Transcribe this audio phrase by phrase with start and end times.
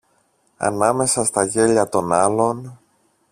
[0.57, 2.79] Ανάμεσα στα γέλια των άλλων